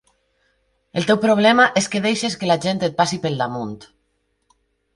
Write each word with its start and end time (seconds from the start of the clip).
El 1.01 1.05
teu 1.11 1.19
problema 1.25 1.67
és 1.81 1.89
que 1.95 2.01
deixes 2.07 2.39
que 2.43 2.49
la 2.53 2.57
gent 2.65 2.83
et 2.89 2.99
passi 3.03 3.23
pel 3.27 3.39
damunt. 3.45 3.77